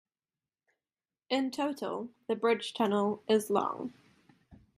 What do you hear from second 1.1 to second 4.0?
In total, the bridge-tunnel is long.